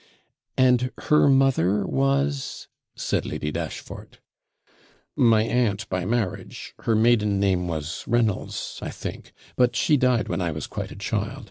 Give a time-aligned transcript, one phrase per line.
[0.57, 4.17] 'And her mother was' said Lady Dashfort.
[5.15, 9.31] 'My aunt, by marriage; her maiden name was Reynolds, I think.
[9.55, 11.39] But she died when I was quite a child.